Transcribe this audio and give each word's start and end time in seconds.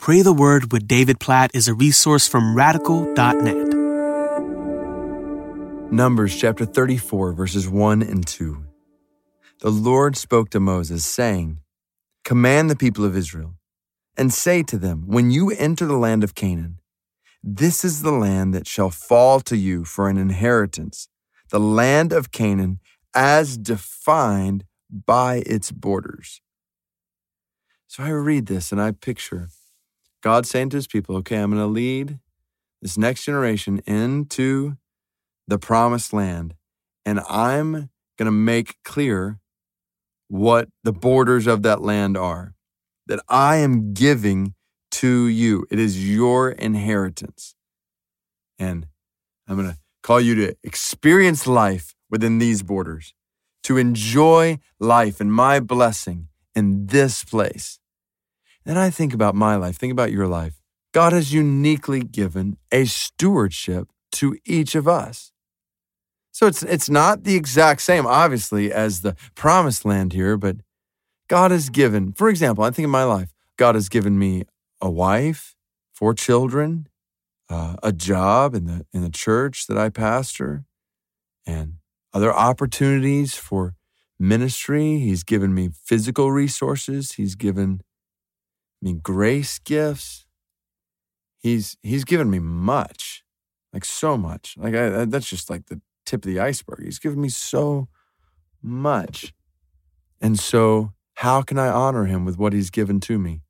Pray 0.00 0.22
the 0.22 0.32
Word 0.32 0.72
with 0.72 0.88
David 0.88 1.20
Platt 1.20 1.50
is 1.52 1.68
a 1.68 1.74
resource 1.74 2.26
from 2.26 2.56
radical.net. 2.56 3.68
Numbers 5.92 6.34
chapter 6.40 6.64
34, 6.64 7.34
verses 7.34 7.68
1 7.68 8.00
and 8.00 8.26
2. 8.26 8.64
The 9.58 9.68
Lord 9.68 10.16
spoke 10.16 10.48
to 10.50 10.58
Moses, 10.58 11.04
saying, 11.04 11.58
Command 12.24 12.70
the 12.70 12.76
people 12.76 13.04
of 13.04 13.14
Israel, 13.14 13.56
and 14.16 14.32
say 14.32 14.62
to 14.62 14.78
them, 14.78 15.04
When 15.06 15.30
you 15.30 15.50
enter 15.50 15.84
the 15.84 15.98
land 15.98 16.24
of 16.24 16.34
Canaan, 16.34 16.78
this 17.44 17.84
is 17.84 18.00
the 18.00 18.10
land 18.10 18.54
that 18.54 18.66
shall 18.66 18.88
fall 18.88 19.40
to 19.40 19.56
you 19.56 19.84
for 19.84 20.08
an 20.08 20.16
inheritance, 20.16 21.08
the 21.50 21.60
land 21.60 22.10
of 22.10 22.32
Canaan 22.32 22.80
as 23.14 23.58
defined 23.58 24.64
by 24.90 25.42
its 25.44 25.70
borders. 25.70 26.40
So 27.86 28.02
I 28.02 28.08
read 28.08 28.46
this 28.46 28.72
and 28.72 28.80
I 28.80 28.92
picture 28.92 29.48
God 30.22 30.46
saying 30.46 30.70
to 30.70 30.76
his 30.76 30.86
people, 30.86 31.16
Okay, 31.16 31.36
I'm 31.36 31.50
going 31.50 31.62
to 31.62 31.66
lead 31.66 32.18
this 32.82 32.96
next 32.96 33.24
generation 33.24 33.82
into 33.86 34.76
the 35.46 35.58
promised 35.58 36.12
land. 36.12 36.54
And 37.04 37.20
I'm 37.28 37.90
going 38.18 38.26
to 38.26 38.30
make 38.30 38.76
clear 38.84 39.38
what 40.28 40.68
the 40.84 40.92
borders 40.92 41.46
of 41.46 41.62
that 41.62 41.82
land 41.82 42.16
are 42.16 42.54
that 43.06 43.20
I 43.28 43.56
am 43.56 43.92
giving 43.92 44.54
to 44.92 45.26
you. 45.26 45.66
It 45.70 45.78
is 45.78 46.08
your 46.08 46.50
inheritance. 46.50 47.54
And 48.58 48.86
I'm 49.48 49.56
going 49.56 49.70
to 49.70 49.78
call 50.02 50.20
you 50.20 50.34
to 50.36 50.56
experience 50.62 51.46
life 51.46 51.94
within 52.08 52.38
these 52.38 52.62
borders, 52.62 53.14
to 53.64 53.76
enjoy 53.76 54.58
life 54.78 55.20
and 55.20 55.32
my 55.32 55.58
blessing 55.58 56.28
in 56.54 56.86
this 56.86 57.24
place. 57.24 57.78
And 58.70 58.78
I 58.78 58.88
think 58.88 59.12
about 59.12 59.34
my 59.34 59.56
life, 59.56 59.76
think 59.76 59.90
about 59.90 60.12
your 60.12 60.28
life. 60.28 60.60
God 60.94 61.12
has 61.12 61.32
uniquely 61.32 62.04
given 62.04 62.56
a 62.70 62.84
stewardship 62.84 63.88
to 64.12 64.38
each 64.46 64.76
of 64.76 64.86
us. 64.86 65.32
So 66.30 66.46
it's 66.46 66.62
it's 66.62 66.88
not 66.88 67.24
the 67.24 67.34
exact 67.34 67.82
same, 67.82 68.06
obviously, 68.06 68.72
as 68.72 69.00
the 69.00 69.16
promised 69.34 69.84
land 69.84 70.12
here, 70.12 70.36
but 70.36 70.58
God 71.26 71.50
has 71.50 71.68
given, 71.68 72.12
for 72.12 72.28
example, 72.28 72.62
I 72.62 72.70
think 72.70 72.84
in 72.84 72.92
my 72.92 73.02
life, 73.02 73.32
God 73.56 73.74
has 73.74 73.88
given 73.88 74.16
me 74.20 74.44
a 74.80 74.88
wife, 74.88 75.56
four 75.92 76.14
children, 76.14 76.86
uh, 77.48 77.74
a 77.82 77.92
job 77.92 78.54
in 78.54 78.66
the 78.66 78.86
in 78.92 79.02
the 79.02 79.10
church 79.10 79.66
that 79.66 79.78
I 79.78 79.88
pastor, 79.88 80.64
and 81.44 81.78
other 82.14 82.32
opportunities 82.32 83.34
for 83.34 83.74
ministry. 84.16 85.00
He's 85.00 85.24
given 85.24 85.52
me 85.52 85.70
physical 85.74 86.30
resources. 86.30 87.14
He's 87.14 87.34
given 87.34 87.80
me 88.82 88.94
grace 88.94 89.58
gifts. 89.58 90.26
He's 91.38 91.76
he's 91.82 92.04
given 92.04 92.30
me 92.30 92.38
much, 92.38 93.24
like 93.72 93.84
so 93.84 94.16
much. 94.16 94.54
Like 94.58 94.74
I, 94.74 95.04
that's 95.06 95.28
just 95.28 95.48
like 95.48 95.66
the 95.66 95.80
tip 96.04 96.24
of 96.24 96.30
the 96.30 96.40
iceberg. 96.40 96.82
He's 96.84 96.98
given 96.98 97.20
me 97.20 97.28
so 97.28 97.88
much. 98.62 99.32
And 100.20 100.38
so, 100.38 100.92
how 101.14 101.42
can 101.42 101.58
I 101.58 101.68
honor 101.68 102.04
him 102.04 102.24
with 102.24 102.38
what 102.38 102.52
he's 102.52 102.70
given 102.70 103.00
to 103.00 103.18
me? 103.18 103.42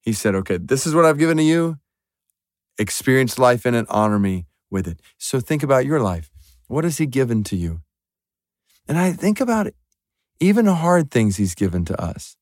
He 0.00 0.12
said, 0.12 0.34
Okay, 0.34 0.58
this 0.58 0.86
is 0.86 0.94
what 0.94 1.04
I've 1.04 1.18
given 1.18 1.36
to 1.36 1.42
you. 1.42 1.78
Experience 2.78 3.38
life 3.38 3.66
in 3.66 3.74
it, 3.74 3.86
honor 3.88 4.18
me 4.18 4.46
with 4.70 4.86
it. 4.86 5.00
So, 5.18 5.40
think 5.40 5.62
about 5.62 5.84
your 5.84 6.00
life. 6.00 6.30
What 6.68 6.84
has 6.84 6.98
he 6.98 7.06
given 7.06 7.44
to 7.44 7.56
you? 7.56 7.82
And 8.88 8.98
I 8.98 9.12
think 9.12 9.40
about 9.40 9.68
even 10.40 10.66
hard 10.66 11.10
things 11.10 11.36
he's 11.36 11.54
given 11.54 11.84
to 11.86 12.00
us. 12.00 12.36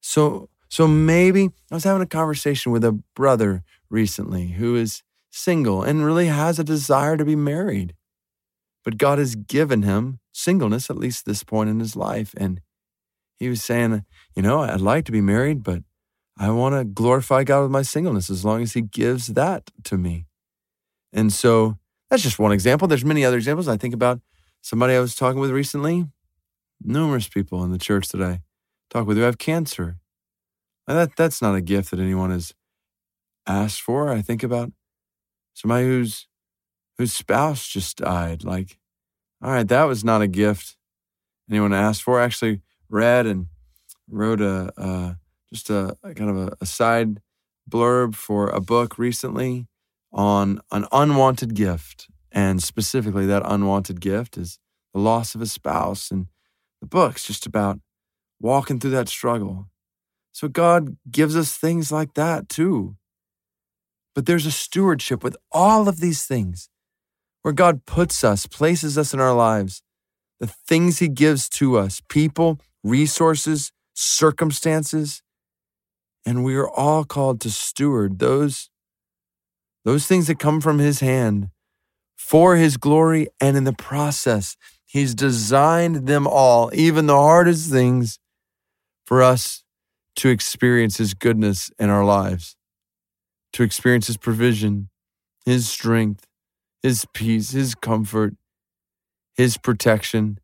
So, 0.00 0.48
so 0.70 0.86
maybe 0.86 1.50
I 1.70 1.74
was 1.74 1.84
having 1.84 2.00
a 2.00 2.06
conversation 2.06 2.70
with 2.70 2.84
a 2.84 2.92
brother 3.14 3.64
recently 3.90 4.52
who 4.52 4.76
is 4.76 5.02
single 5.30 5.82
and 5.82 6.04
really 6.04 6.26
has 6.26 6.58
a 6.58 6.64
desire 6.64 7.16
to 7.16 7.24
be 7.24 7.34
married. 7.34 7.94
But 8.84 8.96
God 8.96 9.18
has 9.18 9.34
given 9.34 9.82
him 9.82 10.20
singleness, 10.32 10.88
at 10.88 10.96
least 10.96 11.26
this 11.26 11.42
point 11.42 11.70
in 11.70 11.80
his 11.80 11.96
life. 11.96 12.34
And 12.36 12.60
he 13.36 13.48
was 13.48 13.62
saying, 13.62 14.04
you 14.34 14.42
know, 14.42 14.60
I'd 14.60 14.80
like 14.80 15.04
to 15.06 15.12
be 15.12 15.20
married, 15.20 15.64
but 15.64 15.82
I 16.38 16.50
want 16.50 16.76
to 16.76 16.84
glorify 16.84 17.42
God 17.42 17.62
with 17.62 17.70
my 17.72 17.82
singleness 17.82 18.30
as 18.30 18.44
long 18.44 18.62
as 18.62 18.72
he 18.72 18.80
gives 18.80 19.26
that 19.28 19.70
to 19.84 19.98
me. 19.98 20.26
And 21.12 21.32
so 21.32 21.78
that's 22.08 22.22
just 22.22 22.38
one 22.38 22.52
example. 22.52 22.86
There's 22.86 23.04
many 23.04 23.24
other 23.24 23.36
examples. 23.36 23.66
I 23.66 23.76
think 23.76 23.92
about 23.92 24.20
somebody 24.62 24.94
I 24.94 25.00
was 25.00 25.16
talking 25.16 25.40
with 25.40 25.50
recently, 25.50 26.06
numerous 26.80 27.28
people 27.28 27.64
in 27.64 27.72
the 27.72 27.78
church 27.78 28.08
that 28.10 28.22
I 28.22 28.40
talk 28.88 29.06
with 29.06 29.16
who 29.16 29.24
have 29.24 29.38
cancer. 29.38 29.99
And 30.86 30.98
that 30.98 31.16
that's 31.16 31.40
not 31.40 31.54
a 31.54 31.60
gift 31.60 31.90
that 31.90 32.00
anyone 32.00 32.30
has 32.30 32.54
asked 33.46 33.82
for. 33.82 34.10
I 34.10 34.22
think 34.22 34.42
about 34.42 34.72
somebody 35.54 35.84
who's 35.84 36.26
whose 36.98 37.12
spouse 37.12 37.66
just 37.66 37.96
died. 37.96 38.44
Like, 38.44 38.78
all 39.42 39.50
right, 39.50 39.66
that 39.68 39.84
was 39.84 40.04
not 40.04 40.20
a 40.20 40.26
gift 40.26 40.76
anyone 41.50 41.72
asked 41.72 42.02
for. 42.02 42.20
I 42.20 42.24
actually 42.24 42.60
read 42.88 43.26
and 43.26 43.46
wrote 44.08 44.40
a, 44.40 44.72
uh, 44.76 45.14
just 45.52 45.70
a, 45.70 45.96
a, 46.02 46.14
kind 46.14 46.30
of 46.30 46.36
a, 46.36 46.56
a 46.60 46.66
side 46.66 47.20
blurb 47.68 48.14
for 48.14 48.48
a 48.50 48.60
book 48.60 48.98
recently 48.98 49.66
on 50.12 50.60
an 50.70 50.86
unwanted 50.92 51.54
gift. 51.54 52.08
And 52.32 52.62
specifically, 52.62 53.26
that 53.26 53.42
unwanted 53.44 54.00
gift 54.00 54.36
is 54.36 54.58
the 54.92 55.00
loss 55.00 55.34
of 55.34 55.40
a 55.40 55.46
spouse. 55.46 56.10
And 56.10 56.26
the 56.80 56.86
book's 56.86 57.26
just 57.26 57.46
about 57.46 57.80
walking 58.40 58.78
through 58.78 58.90
that 58.92 59.08
struggle. 59.08 59.68
So 60.32 60.48
God 60.48 60.96
gives 61.10 61.36
us 61.36 61.56
things 61.56 61.90
like 61.90 62.14
that 62.14 62.48
too. 62.48 62.96
But 64.14 64.26
there's 64.26 64.46
a 64.46 64.50
stewardship 64.50 65.22
with 65.22 65.36
all 65.52 65.88
of 65.88 66.00
these 66.00 66.26
things 66.26 66.68
where 67.42 67.54
God 67.54 67.86
puts 67.86 68.22
us, 68.22 68.46
places 68.46 68.98
us 68.98 69.14
in 69.14 69.20
our 69.20 69.34
lives, 69.34 69.82
the 70.40 70.46
things 70.46 70.98
He 70.98 71.08
gives 71.08 71.48
to 71.50 71.78
us 71.78 72.02
people, 72.08 72.58
resources, 72.82 73.72
circumstances. 73.94 75.22
And 76.26 76.44
we 76.44 76.54
are 76.56 76.68
all 76.68 77.04
called 77.04 77.40
to 77.42 77.50
steward 77.50 78.18
those, 78.18 78.70
those 79.84 80.06
things 80.06 80.26
that 80.26 80.38
come 80.38 80.60
from 80.60 80.78
His 80.78 81.00
hand 81.00 81.48
for 82.16 82.56
His 82.56 82.76
glory. 82.76 83.28
And 83.40 83.56
in 83.56 83.64
the 83.64 83.72
process, 83.72 84.56
He's 84.84 85.14
designed 85.14 86.06
them 86.08 86.26
all, 86.26 86.70
even 86.74 87.06
the 87.06 87.14
hardest 87.14 87.70
things, 87.70 88.18
for 89.06 89.22
us 89.22 89.64
to 90.16 90.28
experience 90.28 90.98
His 90.98 91.14
goodness 91.14 91.70
in 91.78 91.90
our 91.90 92.04
lives, 92.04 92.56
to 93.52 93.62
experience 93.62 94.06
His 94.06 94.16
provision, 94.16 94.90
His 95.44 95.68
strength, 95.68 96.26
his 96.82 97.06
peace, 97.12 97.50
his 97.50 97.74
comfort, 97.74 98.34
his 99.34 99.56
protection. 99.56 100.38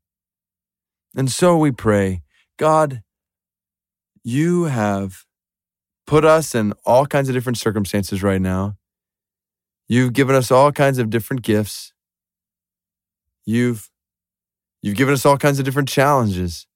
And 1.14 1.30
so 1.30 1.56
we 1.56 1.70
pray, 1.70 2.22
God, 2.58 3.02
you 4.22 4.64
have 4.64 5.24
put 6.06 6.24
us 6.24 6.54
in 6.54 6.72
all 6.84 7.06
kinds 7.06 7.28
of 7.28 7.34
different 7.34 7.58
circumstances 7.58 8.22
right 8.22 8.40
now. 8.40 8.76
You've 9.88 10.12
given 10.12 10.34
us 10.34 10.50
all 10.50 10.72
kinds 10.72 10.98
of 10.98 11.10
different 11.10 11.42
gifts. 11.42 11.92
You've 13.44 13.88
you've 14.82 14.96
given 14.96 15.14
us 15.14 15.24
all 15.24 15.38
kinds 15.38 15.58
of 15.58 15.64
different 15.64 15.88
challenges. 15.88 16.66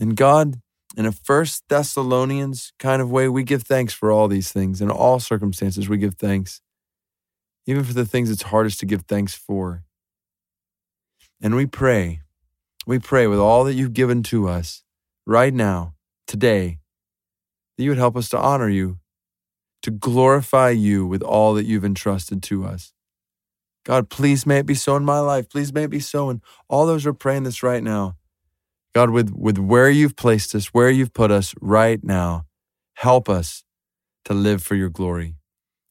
And 0.00 0.16
God, 0.16 0.60
in 0.96 1.06
a 1.06 1.12
first 1.12 1.64
Thessalonians 1.68 2.72
kind 2.78 3.02
of 3.02 3.10
way, 3.10 3.28
we 3.28 3.44
give 3.44 3.62
thanks 3.62 3.92
for 3.92 4.10
all 4.10 4.28
these 4.28 4.50
things. 4.50 4.80
In 4.80 4.90
all 4.90 5.20
circumstances, 5.20 5.88
we 5.88 5.98
give 5.98 6.14
thanks 6.14 6.62
even 7.66 7.84
for 7.84 7.92
the 7.92 8.06
things 8.06 8.30
it's 8.30 8.42
hardest 8.42 8.80
to 8.80 8.86
give 8.86 9.02
thanks 9.02 9.34
for. 9.34 9.82
And 11.42 11.54
we 11.54 11.66
pray, 11.66 12.22
we 12.86 12.98
pray 12.98 13.26
with 13.26 13.38
all 13.38 13.64
that 13.64 13.74
you've 13.74 13.92
given 13.92 14.22
to 14.24 14.48
us 14.48 14.84
right 15.26 15.52
now, 15.52 15.94
today, 16.26 16.78
that 17.76 17.84
you 17.84 17.90
would 17.90 17.98
help 17.98 18.16
us 18.16 18.28
to 18.30 18.38
honor 18.38 18.68
you, 18.68 18.98
to 19.82 19.90
glorify 19.90 20.70
you 20.70 21.06
with 21.06 21.22
all 21.22 21.54
that 21.54 21.66
you've 21.66 21.84
entrusted 21.84 22.42
to 22.44 22.64
us. 22.64 22.92
God, 23.84 24.08
please 24.08 24.46
may 24.46 24.58
it 24.58 24.66
be 24.66 24.74
so 24.74 24.96
in 24.96 25.04
my 25.04 25.20
life. 25.20 25.48
Please 25.48 25.72
may 25.72 25.84
it 25.84 25.90
be 25.90 26.00
so 26.00 26.30
in 26.30 26.40
all 26.68 26.86
those 26.86 27.04
who 27.04 27.10
are 27.10 27.14
praying 27.14 27.42
this 27.42 27.62
right 27.62 27.82
now. 27.82 28.16
God, 28.96 29.10
with, 29.10 29.30
with 29.36 29.58
where 29.58 29.90
you've 29.90 30.16
placed 30.16 30.54
us, 30.54 30.68
where 30.68 30.88
you've 30.88 31.12
put 31.12 31.30
us 31.30 31.54
right 31.60 32.02
now, 32.02 32.46
help 32.94 33.28
us 33.28 33.62
to 34.24 34.32
live 34.32 34.62
for 34.62 34.74
your 34.74 34.88
glory 34.88 35.34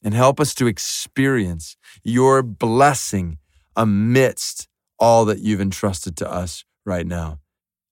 and 0.03 0.15
help 0.15 0.39
us 0.39 0.55
to 0.55 0.65
experience 0.65 1.77
your 2.03 2.41
blessing 2.41 3.37
amidst 3.75 4.67
all 4.97 5.23
that 5.25 5.37
you've 5.37 5.61
entrusted 5.61 6.17
to 6.17 6.27
us 6.27 6.65
right 6.83 7.05
now. 7.05 7.37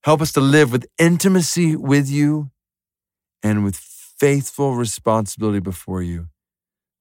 Help 0.02 0.20
us 0.20 0.32
to 0.32 0.40
live 0.40 0.72
with 0.72 0.84
intimacy 0.98 1.76
with 1.76 2.10
you 2.10 2.50
and 3.40 3.62
with 3.62 3.76
faithful 3.76 4.74
responsibility 4.74 5.60
before 5.60 6.02
you 6.02 6.26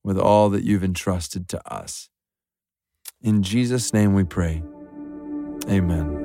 with 0.04 0.20
all 0.20 0.50
that 0.50 0.64
you've 0.64 0.84
entrusted 0.84 1.50
to 1.50 1.60
us. 1.68 2.12
In 3.24 3.42
Jesus' 3.42 3.92
name 3.92 4.14
we 4.14 4.24
pray. 4.24 4.62
Amen. 5.68 6.23